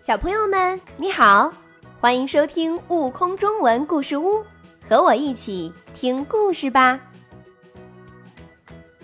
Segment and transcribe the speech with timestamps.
[0.00, 1.52] 小朋友们，你好，
[2.00, 4.38] 欢迎收听《悟空中文故事屋》，
[4.88, 6.98] 和我一起听故事吧。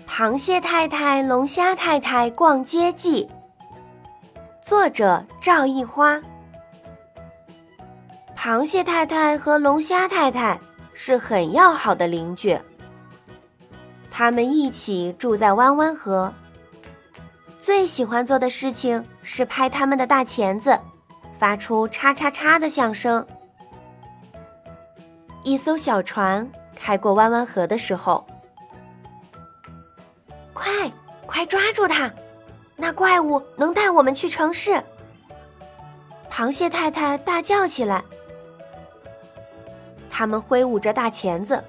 [0.09, 3.29] 螃蟹太太、龙虾太太逛街记，
[4.59, 6.19] 作者赵一花。
[8.35, 10.59] 螃蟹太太和龙虾太太
[10.95, 12.57] 是很要好的邻居，
[14.09, 16.33] 他们一起住在弯弯河。
[17.67, 20.79] 最喜欢做的事情是拍他们的大钳子，
[21.37, 23.27] 发出“叉叉叉”的响声。
[25.43, 28.25] 一艘小船开过弯弯河的时候，
[30.53, 30.89] 快
[31.25, 32.09] 快抓住它！
[32.77, 34.81] 那怪物能带我们去城市。
[36.31, 38.01] 螃蟹太太大叫起来。
[40.09, 41.61] 他们挥舞着大钳子，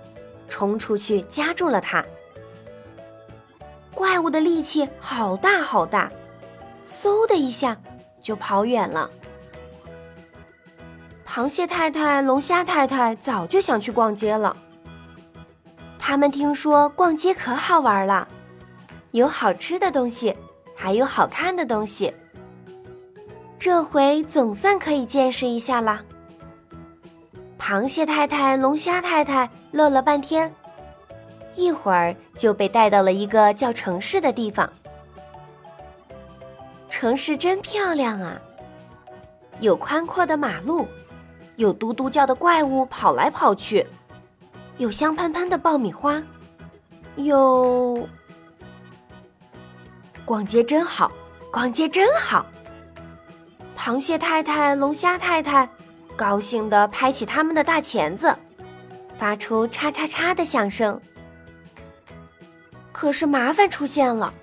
[0.48, 2.04] 冲出去夹住了它。
[3.98, 6.08] 怪物的力气好大好大，
[6.86, 7.76] 嗖的一下
[8.22, 9.10] 就跑远了。
[11.26, 14.56] 螃蟹太太、龙虾太太早就想去逛街了。
[15.98, 18.28] 他们听说逛街可好玩了，
[19.10, 20.32] 有好吃的东西，
[20.76, 22.14] 还有好看的东西。
[23.58, 26.00] 这回总算可以见识一下啦。
[27.58, 30.54] 螃蟹太太、龙虾太太乐了半天。
[31.58, 34.72] 一会儿就被带到了一个叫城市的地方。
[36.88, 38.40] 城市真漂亮啊！
[39.58, 40.86] 有宽阔的马路，
[41.56, 43.84] 有嘟嘟叫的怪物跑来跑去，
[44.76, 46.22] 有香喷喷的爆米花，
[47.16, 48.08] 有……
[50.24, 51.10] 逛街真好，
[51.50, 52.46] 逛街真好！
[53.76, 55.68] 螃蟹太太、龙虾太太
[56.14, 58.32] 高兴地拍起他们的大钳子，
[59.18, 61.00] 发出“叉叉叉”的响声。
[63.00, 64.34] 可是麻烦出现了，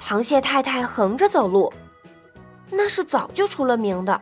[0.00, 1.72] 螃蟹太太横着走路，
[2.72, 4.20] 那是早就出了名的。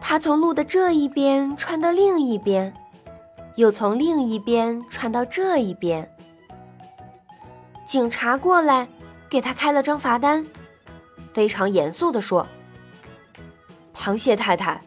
[0.00, 2.72] 他从路的这一边穿到另一边，
[3.56, 6.10] 又从另一边穿到这一边。
[7.84, 8.88] 警察过来，
[9.28, 10.46] 给他开了张罚单，
[11.34, 12.46] 非常严肃地说
[13.94, 14.80] ：“螃蟹太太，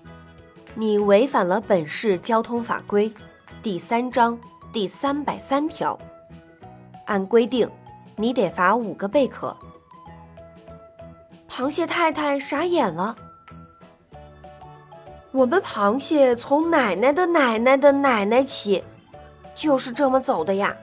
[0.73, 3.13] 你违反了本市交通法规
[3.61, 4.35] 第三章
[4.73, 5.95] 第三百三条。”
[7.09, 7.67] 按规定，
[8.15, 9.55] 你得罚五个贝壳。
[11.49, 13.15] 螃蟹太太傻眼了。
[15.31, 18.83] 我们螃蟹从奶奶的奶奶的奶奶起，
[19.55, 20.75] 就是这么走的呀。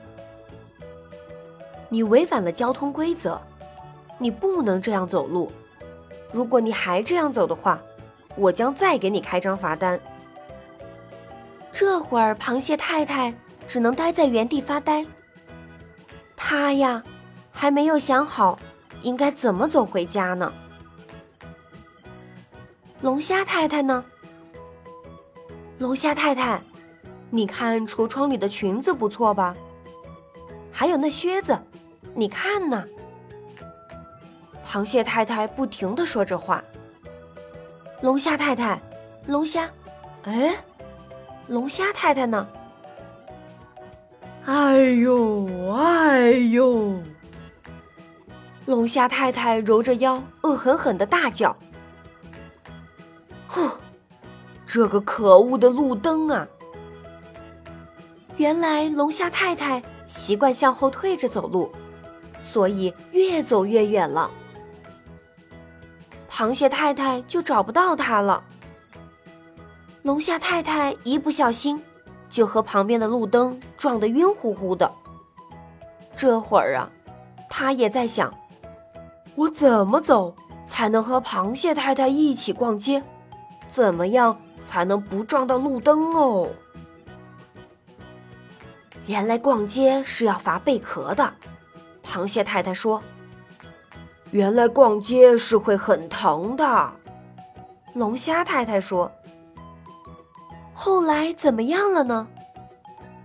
[1.89, 3.41] 你违反了交通规则，
[4.19, 5.53] 你不能这样走路。
[6.33, 7.81] 如果你还这样走的话，
[8.35, 9.99] 我将再给你开张罚单。
[11.73, 13.33] 这会儿，螃蟹太太
[13.69, 15.07] 只能待在原地发呆。
[16.49, 17.03] 他呀，
[17.51, 18.57] 还没有想好
[19.03, 20.53] 应该怎么走回家呢。
[23.01, 24.05] 龙虾太太呢？
[25.79, 26.63] 龙虾太太，
[27.31, 29.57] 你看橱窗里的裙子不错吧？
[30.71, 31.59] 还有那靴子，
[32.15, 32.85] 你看呢？
[34.65, 36.63] 螃蟹太太不停的说着话。
[38.03, 38.81] 龙虾太太，
[39.27, 39.69] 龙虾，
[40.23, 40.55] 哎，
[41.49, 42.47] 龙虾太太呢？
[44.47, 47.03] 哎呦，哎呦！
[48.67, 51.57] 龙虾太太揉着腰，恶狠狠的大叫
[53.49, 53.69] ：“哼，
[54.65, 56.47] 这个可恶的路灯啊！”
[58.39, 61.73] 原来龙虾太太习惯向后退着走路，
[62.45, 64.31] 所以越走越远了。
[66.31, 68.45] 螃蟹太太就找不到它了。
[70.03, 71.83] 龙虾太太一不小心。
[72.29, 74.91] 就和旁边的路灯撞得晕乎乎的。
[76.17, 76.91] 这会儿啊，
[77.49, 78.33] 他也在想：
[79.35, 80.35] 我怎么走
[80.67, 83.03] 才能和螃蟹太太一起逛街？
[83.69, 86.49] 怎么样才能不撞到路灯哦？
[89.07, 91.33] 原来逛街是要罚贝壳的。
[92.05, 93.03] 螃蟹太太说
[94.33, 96.93] ：“原来逛街是会很疼的。”
[97.95, 99.11] 龙虾太太说。
[100.87, 102.29] 后来怎么样了呢？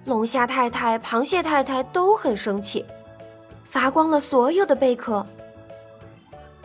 [0.05, 2.83] 龙虾太太、螃蟹太太都很生气，
[3.63, 5.23] 罚光了所有的贝壳。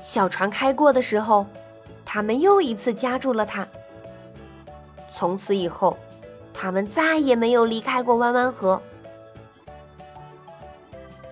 [0.00, 1.44] 小船开过的时候，
[2.02, 3.68] 他们又一次夹住了它。
[5.14, 5.98] 从此以后，
[6.54, 8.80] 他们再也没有离开过弯弯河。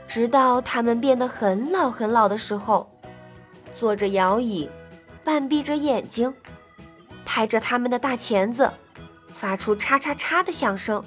[0.06, 2.86] 直到他们变得很老很老的时候，
[3.74, 4.68] 坐着摇椅，
[5.24, 6.34] 半闭着眼睛，
[7.24, 8.70] 拍着他们的大钳子。
[9.44, 11.04] 发出“叉叉叉”的响声。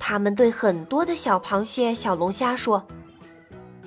[0.00, 2.84] 他们对很多的小螃蟹、小龙虾说：“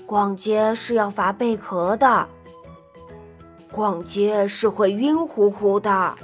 [0.07, 2.25] 逛街是要罚贝壳的。”
[3.69, 6.15] 逛街是会晕乎乎的。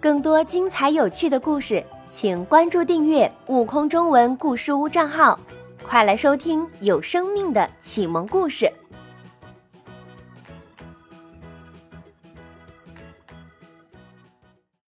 [0.00, 5.38] 更多精彩有趣的故事，请关注订阅“悟空中文故事屋”账号，
[5.86, 8.68] 快来收听有生命的启蒙故事。